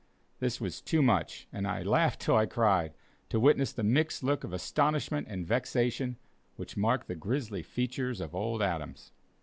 [0.39, 2.95] This was too much, and "I laughed till I cried,"
[3.29, 6.17] to witness the mixed look of astonishment and vexation
[6.55, 9.11] which marked the grizzly features of old Adams.